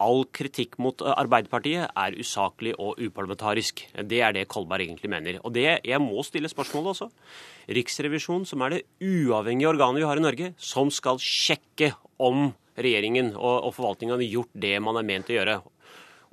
all 0.03 0.25
kritikk 0.35 0.79
mot 0.83 1.03
eh, 1.03 1.15
Arbeiderpartiet 1.15 1.91
er 1.91 2.17
usaklig 2.19 2.75
og 2.79 3.01
uparlamentarisk. 3.03 3.85
Det 4.09 4.23
er 4.25 4.35
det 4.37 4.49
Kolberg 4.51 4.87
egentlig 4.87 5.11
mener. 5.13 5.41
Og 5.43 5.55
det, 5.55 5.67
jeg 5.87 6.03
må 6.03 6.23
stille 6.27 6.51
spørsmålet 6.51 6.95
også. 6.95 7.11
Riksrevisjonen, 7.79 8.47
som 8.49 8.65
er 8.65 8.77
det 8.77 8.85
uavhengige 9.05 9.71
organet 9.73 10.03
vi 10.03 10.09
har 10.09 10.21
i 10.21 10.25
Norge, 10.25 10.53
som 10.57 10.93
skal 10.95 11.21
sjekke 11.23 11.93
om 12.19 12.51
regjeringen 12.79 13.35
og, 13.35 13.67
og 13.69 13.75
forvaltningen 13.77 14.17
har 14.17 14.29
gjort 14.29 14.55
det 14.55 14.77
man 14.83 14.99
er 15.01 15.07
ment 15.07 15.31
å 15.33 15.37
gjøre. 15.37 15.59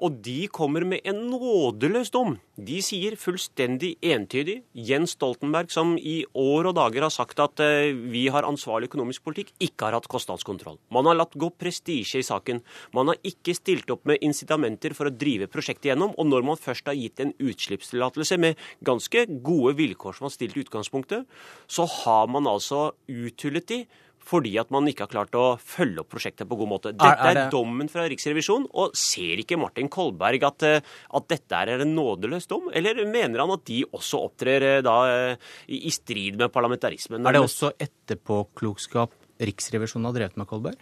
Og 0.03 0.17
de 0.25 0.47
kommer 0.51 0.83
med 0.87 1.05
en 1.07 1.21
nådeløs 1.31 2.11
dom. 2.11 2.35
De 2.55 2.77
sier 2.83 3.15
fullstendig 3.19 3.93
entydig 4.03 4.57
Jens 4.87 5.15
Stoltenberg, 5.15 5.71
som 5.71 5.95
i 5.99 6.17
år 6.35 6.69
og 6.69 6.75
dager 6.77 7.05
har 7.07 7.13
sagt 7.13 7.39
at 7.43 7.63
uh, 7.63 7.95
vi 8.11 8.25
har 8.31 8.47
ansvarlig 8.47 8.89
økonomisk 8.91 9.25
politikk, 9.27 9.53
ikke 9.63 9.87
har 9.87 9.97
hatt 9.97 10.09
kostnadskontroll. 10.11 10.77
Man 10.93 11.07
har 11.09 11.19
latt 11.19 11.35
gå 11.39 11.49
prestisje 11.51 12.21
i 12.21 12.27
saken. 12.27 12.61
Man 12.95 13.11
har 13.11 13.19
ikke 13.27 13.55
stilt 13.57 13.91
opp 13.93 14.05
med 14.09 14.23
incitamenter 14.25 14.95
for 14.97 15.09
å 15.09 15.15
drive 15.15 15.49
prosjektet 15.51 15.91
gjennom. 15.91 16.15
Og 16.19 16.27
når 16.31 16.47
man 16.47 16.59
først 16.59 16.87
har 16.91 16.97
gitt 16.99 17.23
en 17.23 17.35
utslippstillatelse 17.39 18.39
med 18.41 18.59
ganske 18.85 19.27
gode 19.45 19.75
vilkår 19.79 20.17
som 20.17 20.27
var 20.27 20.35
stilt 20.35 20.57
i 20.57 20.65
utgangspunktet, 20.65 21.27
så 21.67 21.87
har 22.03 22.27
man 22.31 22.47
altså 22.51 22.89
uthullet 23.11 23.67
de 23.71 23.83
fordi 24.25 24.55
at 24.61 24.71
man 24.73 24.87
ikke 24.89 25.05
har 25.05 25.11
klart 25.11 25.37
å 25.37 25.45
følge 25.61 26.01
opp 26.01 26.09
prosjektet 26.15 26.49
på 26.49 26.57
god 26.57 26.71
måte. 26.71 26.93
Dette 26.95 27.11
er, 27.13 27.21
er, 27.29 27.39
det... 27.39 27.45
dommen 27.53 27.89
fra 27.91 28.07
Riksrevisjonen, 28.09 28.67
og 28.73 28.95
ser 28.97 29.41
ikke 29.43 29.59
Martin 29.61 29.89
Kolberg 29.91 30.47
at, 30.47 30.65
eh, 30.65 30.95
at, 31.19 31.27
dette 31.29 31.61
er 31.61 31.85
en 31.85 31.93
nådeløs 31.97 32.49
dom? 32.49 32.71
Eller 32.75 33.03
mener 33.05 33.43
han 33.43 33.53
at 33.53 33.65
de 33.69 33.83
også 33.85 34.23
opptrer 34.25 34.65
eh, 34.69 34.81
da 34.85 34.97
eh, 35.11 35.53
i 35.69 35.93
strid 35.93 36.39
med 36.41 36.53
parlamentarismen? 36.55 37.25
Er 37.25 37.37
det 37.37 37.45
også 37.45 37.75
etterpåklokskap 37.77 39.13
Riksrevisjonen 39.45 40.09
har 40.09 40.17
drevet 40.17 40.39
med, 40.39 40.49
Kolberg? 40.49 40.81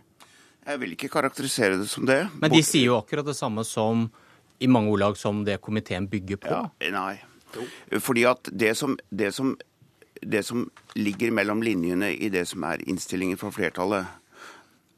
Jeg 0.63 0.79
vil 0.79 0.95
ikke 0.95 1.11
karakterisere 1.11 1.81
det 1.81 1.89
som 1.91 2.07
det. 2.07 2.21
Men 2.39 2.53
de 2.53 2.63
sier 2.63 2.87
jo 2.93 2.99
akkurat 3.01 3.27
det 3.27 3.35
samme 3.35 3.65
som 3.67 4.07
i 4.63 4.69
mange 4.71 4.93
ordlag 4.93 5.17
som 5.19 5.41
det 5.43 5.59
komiteen 5.63 6.07
bygger 6.07 6.39
på. 6.45 6.53
Ja, 6.53 6.91
nei. 6.93 7.17
Fordi 8.01 8.23
at 8.29 8.47
det 8.49 8.71
som, 8.79 8.95
det 9.11 9.33
som 9.35 9.53
det 10.25 10.43
som 10.47 10.67
ligger 10.95 11.31
mellom 11.35 11.63
linjene 11.65 12.11
i 12.13 12.29
det 12.33 12.45
som 12.49 12.63
er 12.67 12.83
innstillingen 12.89 13.39
fra 13.39 13.51
flertallet, 13.53 14.19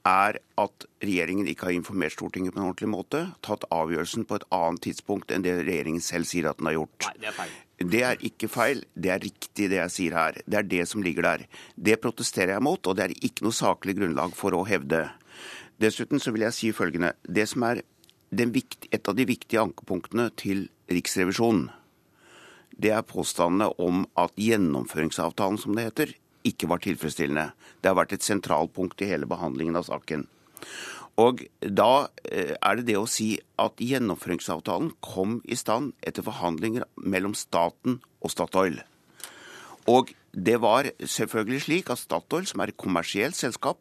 er 0.06 0.38
at 0.62 0.86
regjeringen 1.02 1.48
ikke 1.50 1.70
har 1.70 1.76
informert 1.76 2.14
Stortinget 2.14 2.54
på 2.54 2.62
en 2.62 2.68
ordentlig 2.68 2.92
måte, 2.94 3.22
tatt 3.46 3.66
avgjørelsen 3.74 4.28
på 4.30 4.38
et 4.38 4.46
annet 4.54 4.84
tidspunkt 4.86 5.34
enn 5.34 5.46
det 5.46 5.56
regjeringen 5.64 6.04
selv 6.04 6.30
sier 6.30 6.52
at 6.52 6.60
den 6.62 6.70
har 6.70 6.78
gjort. 6.78 7.08
Nei, 7.08 7.16
Det 7.18 7.32
er 7.32 7.38
feil. 7.40 7.56
Det 7.76 8.02
er 8.08 8.22
ikke 8.24 8.48
feil, 8.48 8.84
det 8.96 9.10
er 9.12 9.20
riktig 9.20 9.70
det 9.72 9.80
jeg 9.82 9.92
sier 9.92 10.14
her. 10.16 10.38
Det 10.46 10.60
er 10.62 10.70
det 10.70 10.86
som 10.88 11.04
ligger 11.04 11.26
der. 11.28 11.48
Det 11.76 11.98
protesterer 12.00 12.54
jeg 12.54 12.64
mot, 12.64 12.88
og 12.88 12.96
det 12.96 13.04
er 13.04 13.16
ikke 13.20 13.44
noe 13.44 13.56
saklig 13.56 13.98
grunnlag 13.98 14.36
for 14.38 14.56
å 14.56 14.64
hevde. 14.64 15.02
Dessuten 15.82 16.22
så 16.24 16.32
vil 16.32 16.46
jeg 16.46 16.56
si 16.56 16.72
følgende. 16.72 17.12
Det 17.28 17.50
som 17.52 17.66
er 17.68 17.82
viktige, 18.32 18.94
et 18.96 19.10
av 19.10 19.18
de 19.18 19.26
viktige 19.28 19.60
ankepunktene 19.60 20.30
til 20.40 20.70
Riksrevisjonen, 20.88 21.68
det 22.82 22.92
er 22.92 23.08
påstandene 23.08 23.72
om 23.82 24.06
at 24.20 24.36
gjennomføringsavtalen, 24.40 25.60
som 25.62 25.76
det 25.76 25.88
heter, 25.88 26.14
ikke 26.46 26.70
var 26.70 26.84
tilfredsstillende. 26.84 27.52
Det 27.82 27.90
har 27.90 27.98
vært 27.98 28.16
et 28.18 28.26
sentralpunkt 28.26 29.02
i 29.02 29.10
hele 29.10 29.30
behandlingen 29.30 29.80
av 29.80 29.88
saken. 29.88 30.28
Og 31.22 31.46
da 31.64 32.08
eh, 32.28 32.56
er 32.60 32.80
det 32.80 32.90
det 32.90 32.98
å 33.00 33.08
si 33.08 33.38
at 33.62 33.80
gjennomføringsavtalen 33.80 34.92
kom 35.06 35.40
i 35.48 35.56
stand 35.56 35.94
etter 36.04 36.26
forhandlinger 36.26 36.88
mellom 37.00 37.36
staten 37.38 38.02
og 38.20 38.34
Statoil. 38.34 38.82
Og 39.88 40.12
det 40.36 40.58
var 40.60 40.90
selvfølgelig 41.00 41.62
slik 41.64 41.92
at 41.94 42.02
Statoil, 42.02 42.48
som 42.50 42.62
er 42.62 42.74
et 42.74 42.82
kommersielt 42.82 43.38
selskap, 43.40 43.80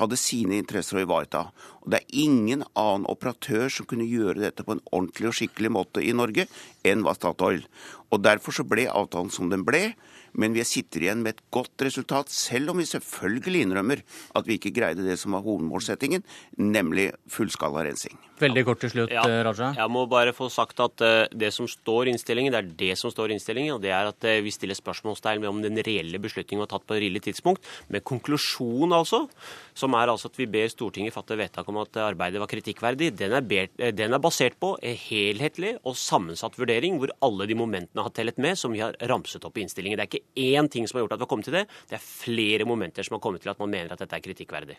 hadde 0.00 0.18
sine 0.20 0.58
interesser 0.60 1.00
å 1.00 1.04
ivareta. 1.04 1.46
Og 1.80 1.92
det 1.92 2.00
er 2.00 2.20
ingen 2.26 2.64
annen 2.78 3.08
operatør 3.10 3.68
som 3.72 3.88
kunne 3.88 4.08
gjøre 4.08 4.42
dette 4.42 4.66
på 4.66 4.76
en 4.76 4.84
ordentlig 4.92 5.30
og 5.30 5.36
skikkelig 5.38 5.72
måte 5.72 6.04
i 6.04 6.14
Norge 6.16 6.46
enn 6.86 7.04
var 7.06 7.18
Statoil. 7.18 7.64
Og 8.10 8.22
Derfor 8.24 8.54
så 8.54 8.66
ble 8.66 8.88
avtalen 8.90 9.32
som 9.32 9.52
den 9.52 9.64
ble. 9.66 9.90
Men 10.38 10.54
vi 10.54 10.62
sitter 10.66 11.04
igjen 11.04 11.24
med 11.24 11.36
et 11.36 11.44
godt 11.54 11.82
resultat, 11.82 12.30
selv 12.30 12.72
om 12.72 12.80
vi 12.80 12.86
selvfølgelig 12.88 13.64
innrømmer 13.66 14.02
at 14.38 14.46
vi 14.46 14.58
ikke 14.58 14.72
greide 14.76 15.02
det 15.06 15.16
som 15.18 15.34
var 15.34 15.42
hovedmålsettingen, 15.46 16.22
nemlig 16.60 17.08
fullskala 17.30 17.82
rensing. 17.88 18.14
Veldig 18.40 18.64
kort 18.64 18.80
til 18.84 18.92
slutt, 18.94 19.12
ja, 19.12 19.24
eh, 19.28 19.42
Raja. 19.44 19.72
Jeg 19.76 19.92
må 19.92 20.06
bare 20.08 20.32
få 20.32 20.48
sagt 20.52 20.80
at 20.80 21.02
uh, 21.04 21.26
det 21.28 21.50
som 21.52 21.66
står 21.68 22.08
i 22.08 22.14
innstillingen, 22.14 22.54
det 22.54 22.60
er 22.60 22.70
det 22.84 22.98
som 23.00 23.12
står 23.12 23.30
i 23.30 23.36
innstillingen. 23.36 23.74
Og 23.76 23.82
det 23.82 23.92
er 23.92 24.08
at 24.08 24.28
uh, 24.28 24.38
vi 24.44 24.54
stiller 24.54 24.78
spørsmålstegn 24.78 25.42
ved 25.42 25.50
om 25.50 25.60
den 25.64 25.76
reelle 25.84 26.22
beslutningen 26.22 26.62
var 26.64 26.70
tatt 26.72 26.86
på 26.86 26.96
et 26.96 27.04
rillig 27.04 27.24
tidspunkt. 27.26 27.66
Med 27.92 28.06
konklusjon, 28.06 28.94
altså, 28.96 29.26
som 29.74 29.98
er 29.98 30.14
altså 30.14 30.30
at 30.30 30.40
vi 30.40 30.48
ber 30.48 30.70
Stortinget 30.72 31.16
fatte 31.16 31.36
vedtak 31.36 31.68
om 31.70 31.80
at 31.82 31.96
arbeidet 32.02 32.42
var 32.42 32.50
kritikkverdig. 32.50 33.12
Den 33.18 33.34
er, 33.38 33.44
ber, 33.46 33.70
den 33.96 34.16
er 34.16 34.22
basert 34.22 34.58
på 34.60 34.74
en 34.76 34.96
helhetlig 35.06 35.76
og 35.86 35.98
sammensatt 35.98 36.58
vurdering, 36.60 36.98
hvor 37.00 37.14
alle 37.24 37.48
de 37.50 37.56
momentene 37.58 38.04
har 38.04 38.14
tellet 38.16 38.38
med, 38.42 38.58
som 38.60 38.74
vi 38.74 38.82
har 38.84 38.98
ramset 39.10 39.44
opp 39.46 39.58
i 39.58 39.64
innstillingen. 39.64 39.98
Det 40.00 40.06
er 40.06 40.12
ikke 40.12 40.50
én 40.60 40.70
ting 40.70 40.88
som 40.90 40.98
har 40.98 41.06
gjort 41.06 41.16
at 41.16 41.22
vi 41.22 41.26
har 41.28 41.32
kommet 41.32 41.48
til 41.48 41.58
det. 41.60 41.66
Det 41.90 41.98
er 41.98 42.04
flere 42.04 42.66
momenter 42.68 43.06
som 43.06 43.16
har 43.16 43.24
kommet 43.24 43.44
til 43.44 43.54
at 43.54 43.62
man 43.62 43.72
mener 43.72 43.94
at 43.94 44.02
dette 44.02 44.18
er 44.18 44.26
kritikkverdig. 44.26 44.78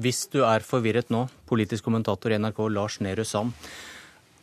Hvis 0.00 0.26
du 0.30 0.42
er 0.46 0.62
forvirret 0.64 1.10
nå, 1.10 1.24
politisk 1.50 1.88
kommentator 1.88 2.32
i 2.32 2.38
NRK 2.38 2.60
Lars 2.70 3.00
Nehru 3.02 3.24
Sand, 3.26 3.56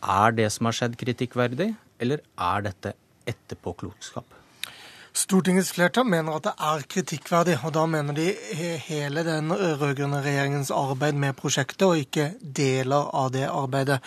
er 0.03 0.35
det 0.35 0.49
som 0.53 0.67
har 0.67 0.75
skjedd 0.75 0.97
kritikkverdig, 0.99 1.71
eller 2.03 2.21
er 2.35 2.67
dette 2.67 2.93
etterpåklokskap? 3.27 4.27
Stortingets 5.17 5.71
flertall 5.73 6.05
mener 6.05 6.35
at 6.37 6.45
det 6.45 6.51
er 6.61 6.83
kritikkverdig, 6.93 7.55
og 7.65 7.71
da 7.73 7.87
mener 7.89 8.13
de 8.13 8.27
hele 8.85 9.23
den 9.25 9.49
rød-grønne 9.49 10.19
regjeringens 10.21 10.69
arbeid 10.69 11.17
med 11.17 11.33
prosjektet, 11.39 11.85
og 11.87 12.01
ikke 12.03 12.27
deler 12.41 13.07
av 13.17 13.31
det 13.33 13.47
arbeidet. 13.49 13.97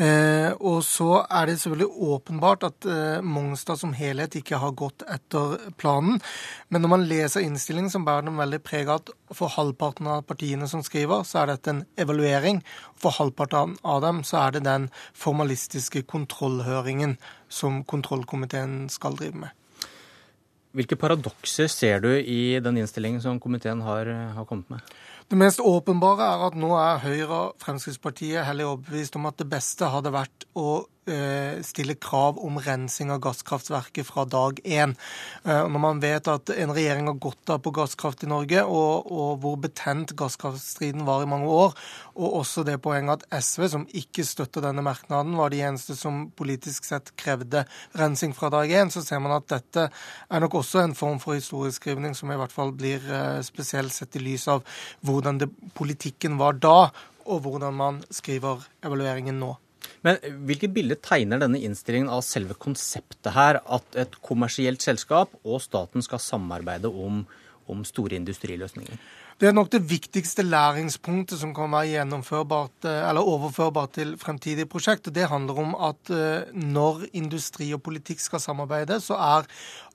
Eh, 0.00 0.54
og 0.56 0.78
så 0.86 1.18
er 1.26 1.50
det 1.50 1.58
selvfølgelig 1.60 2.08
åpenbart 2.14 2.64
at 2.70 2.88
eh, 2.88 3.26
Mongstad 3.26 3.82
som 3.82 3.92
helhet 3.98 4.38
ikke 4.40 4.60
har 4.62 4.72
gått 4.78 5.04
etter 5.04 5.58
planen. 5.76 6.16
Men 6.72 6.84
når 6.86 6.92
man 6.94 7.04
leser 7.10 7.44
innstillingen, 7.44 7.92
som 7.92 8.06
bærer 8.08 8.24
den 8.24 8.40
veldig 8.40 8.60
preg 8.64 8.88
av 8.88 9.02
at 9.02 9.12
for 9.36 9.52
halvparten 9.52 10.08
av 10.14 10.24
partiene 10.30 10.68
som 10.70 10.84
skriver, 10.86 11.26
så 11.28 11.42
er 11.42 11.52
dette 11.52 11.74
en 11.74 11.82
evaluering. 12.00 12.62
For 12.96 13.12
halvparten 13.18 13.76
av 13.84 14.00
dem 14.06 14.24
så 14.24 14.46
er 14.46 14.56
det 14.56 14.64
den 14.64 14.88
formalistiske 15.12 16.06
kontrollhøringen 16.08 17.18
som 17.52 17.82
kontrollkomiteen 17.84 18.86
skal 18.92 19.20
drive 19.20 19.44
med. 19.44 19.52
Hvilke 20.74 20.98
paradokser 20.98 21.68
ser 21.70 22.00
du 22.02 22.10
i 22.10 22.58
den 22.62 22.80
innstillingen 22.80 23.22
som 23.22 23.38
komiteen 23.42 23.82
har, 23.86 24.08
har 24.34 24.46
kommet 24.48 24.72
med? 24.72 24.94
Det 25.30 25.38
mest 25.38 25.62
åpenbare 25.62 26.26
er 26.26 26.42
at 26.48 26.56
nå 26.58 26.72
er 26.76 26.98
Høyre 27.04 27.36
og 27.36 27.62
Fremskrittspartiet 27.62 28.44
heller 28.44 28.72
overbevist 28.72 29.14
om 29.16 29.30
at 29.30 29.38
det 29.40 29.46
beste 29.52 29.88
hadde 29.88 30.12
vært 30.12 30.48
å 30.58 30.82
stille 31.64 31.94
krav 32.00 32.38
om 32.40 32.56
rensing 32.62 33.10
av 33.12 33.20
gasskraftverket 33.24 34.06
fra 34.06 34.24
dag 34.24 34.60
én. 34.64 34.94
Eh, 35.44 35.68
når 35.68 35.80
man 35.82 36.00
vet 36.00 36.28
at 36.30 36.50
en 36.54 36.72
regjering 36.74 37.08
har 37.10 37.18
gått 37.20 37.50
av 37.52 37.60
på 37.64 37.72
gasskraft 37.74 38.24
i 38.24 38.30
Norge, 38.30 38.64
og, 38.64 39.10
og 39.12 39.40
hvor 39.42 39.56
betent 39.60 40.14
gasskraftstriden 40.18 41.04
var 41.06 41.24
i 41.24 41.28
mange 41.30 41.50
år, 41.50 41.74
og 42.14 42.38
også 42.40 42.64
det 42.66 42.78
poenget 42.84 43.24
at 43.24 43.44
SV, 43.44 43.66
som 43.72 43.86
ikke 43.92 44.26
støtter 44.26 44.64
denne 44.64 44.84
merknaden, 44.86 45.36
var 45.38 45.52
de 45.52 45.62
eneste 45.66 45.96
som 45.98 46.28
politisk 46.36 46.88
sett 46.88 47.12
krevde 47.20 47.64
rensing 47.98 48.34
fra 48.36 48.50
dag 48.54 48.70
én, 48.70 48.92
så 48.92 49.02
ser 49.04 49.22
man 49.24 49.36
at 49.38 49.48
dette 49.52 49.88
er 49.90 50.44
nok 50.44 50.60
også 50.60 50.84
en 50.84 50.96
form 50.98 51.20
for 51.22 51.38
historieskrivning 51.38 52.16
som 52.16 52.32
i 52.32 52.38
hvert 52.40 52.54
fall 52.54 52.72
blir 52.76 53.02
eh, 53.04 53.42
spesielt 53.46 53.94
sett 53.94 54.16
i 54.16 54.24
lys 54.24 54.48
av 54.52 54.64
hvordan 55.04 55.42
det, 55.42 55.50
politikken 55.76 56.38
var 56.40 56.56
da, 56.60 56.78
og 57.24 57.44
hvordan 57.44 57.76
man 57.76 58.02
skriver 58.12 58.64
evalueringen 58.84 59.38
nå. 59.40 59.54
Men 60.04 60.20
hvilket 60.44 60.74
bilde 60.76 60.98
tegner 61.00 61.40
denne 61.40 61.60
innstillingen 61.64 62.12
av 62.12 62.20
selve 62.26 62.56
konseptet 62.60 63.32
her, 63.32 63.60
at 63.64 63.96
et 63.96 64.18
kommersielt 64.24 64.84
selskap 64.84 65.32
og 65.42 65.62
staten 65.64 66.04
skal 66.04 66.20
samarbeide 66.20 66.90
om, 66.92 67.22
om 67.70 67.84
store 67.88 68.18
industriløsninger? 68.20 69.00
Det 69.34 69.48
er 69.48 69.54
nok 69.56 69.72
det 69.72 69.80
viktigste 69.90 70.44
læringspunktet 70.46 71.40
som 71.40 71.50
kan 71.54 71.72
være 71.74 71.88
gjennomførbart, 71.90 72.84
eh, 72.86 73.00
eller 73.08 73.26
overførbart 73.26 73.96
til 73.96 74.12
fremtidige 74.18 74.68
prosjekter. 74.70 75.10
Det 75.10 75.26
handler 75.26 75.58
om 75.58 75.72
at 75.74 76.10
eh, 76.14 76.52
når 76.54 77.08
industri 77.18 77.72
og 77.74 77.82
politikk 77.82 78.22
skal 78.22 78.38
samarbeide, 78.38 79.00
så 79.02 79.18
er 79.18 79.48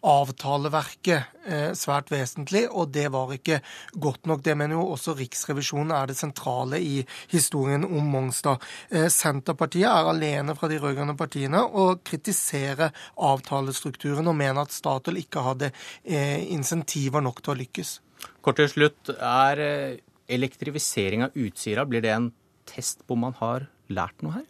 avtaleverket 0.04 1.30
eh, 1.48 1.72
svært 1.72 2.12
vesentlig, 2.12 2.66
og 2.68 2.92
det 2.92 3.06
var 3.14 3.32
ikke 3.32 3.62
godt 3.96 4.28
nok. 4.28 4.44
Det 4.44 4.58
mener 4.60 4.76
jo 4.76 4.90
også 4.92 5.16
Riksrevisjonen 5.16 5.96
er 5.96 6.12
det 6.12 6.18
sentrale 6.20 6.82
i 6.84 7.00
historien 7.32 7.88
om 7.88 8.12
Mongstad. 8.12 8.60
Senterpartiet 8.92 9.88
er 9.88 10.12
alene 10.12 10.58
fra 10.60 10.68
de 10.68 10.82
rød-grønne 10.84 11.16
partiene 11.16 11.64
og 11.64 12.04
kritiserer 12.04 12.92
avtalestrukturen 13.16 14.28
og 14.28 14.36
mener 14.36 14.68
at 14.68 14.76
Statoil 14.76 15.24
ikke 15.24 15.48
hadde 15.48 15.72
insentiver 16.04 17.24
nok 17.24 17.40
til 17.40 17.56
å 17.56 17.60
lykkes. 17.64 18.00
Kort 18.46 18.60
til 18.60 18.70
slutt. 18.72 19.12
Er 19.16 19.64
eh, 19.64 19.98
elektrifisering 20.30 21.26
av 21.28 21.36
Utsira 21.38 21.86
blir 21.90 22.06
det 22.06 22.14
en 22.16 22.32
test 22.70 23.06
på 23.08 23.18
om 23.18 23.28
man 23.28 23.38
har 23.40 23.68
lært 23.90 24.24
noe 24.26 24.40
her? 24.40 24.48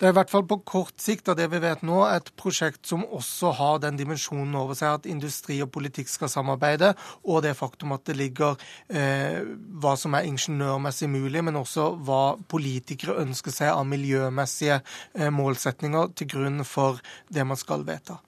Det 0.00 0.08
er 0.08 0.14
i 0.14 0.16
hvert 0.16 0.30
fall 0.32 0.46
på 0.48 0.56
kort 0.64 1.02
sikt 1.02 1.26
av 1.28 1.34
det 1.36 1.44
vi 1.52 1.58
vet 1.60 1.82
nå, 1.84 1.98
et 2.08 2.30
prosjekt 2.40 2.88
som 2.88 3.02
også 3.04 3.50
har 3.58 3.82
den 3.82 3.98
dimensjonen 3.98 4.54
over 4.56 4.78
seg 4.78 4.94
at 4.96 5.08
industri 5.12 5.58
og 5.60 5.68
politikk 5.74 6.08
skal 6.08 6.30
samarbeide, 6.32 6.94
og 7.28 7.42
det 7.44 7.52
faktum 7.58 7.92
at 7.92 8.06
det 8.08 8.16
ligger 8.16 8.56
eh, 8.88 9.44
hva 9.76 9.92
som 10.00 10.16
er 10.16 10.24
ingeniørmessig 10.30 11.10
mulig, 11.12 11.42
men 11.44 11.60
også 11.60 11.90
hva 12.00 12.22
politikere 12.48 13.18
ønsker 13.20 13.52
seg 13.52 13.74
av 13.74 13.84
miljømessige 13.92 14.78
eh, 14.80 15.28
målsetninger 15.28 16.16
til 16.16 16.32
grunn 16.32 16.64
for 16.64 17.04
det 17.28 17.44
man 17.44 17.60
skal 17.60 17.84
vedta. 17.84 18.22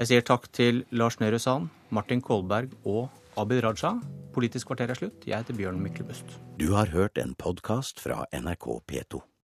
Jeg 0.00 0.10
sier 0.10 0.26
takk 0.26 0.50
til 0.50 0.82
Lars 0.90 1.20
Nehru 1.22 1.38
Sand, 1.38 1.70
Martin 1.94 2.18
Kolberg 2.18 2.74
og 2.82 3.06
Abid 3.36 3.60
Raja. 3.64 3.90
Politisk 4.32 4.70
kvarter 4.70 4.92
er 4.92 4.96
slutt. 4.96 5.24
Jeg 5.28 5.36
heter 5.36 5.56
Bjørn 5.56 5.80
Myklebust. 5.84 6.38
Du 6.56 6.70
har 6.72 6.88
hørt 6.92 7.20
en 7.20 7.34
podkast 7.36 8.00
fra 8.00 8.24
NRK 8.32 8.68
P2. 8.88 9.26